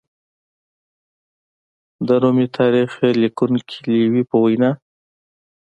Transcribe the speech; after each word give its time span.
د 2.07 2.09
رومي 2.21 2.47
تاریخ 2.57 2.91
لیکونکي 3.21 3.75
لېوي 3.93 4.23
په 4.29 4.37
وینا 4.43 4.71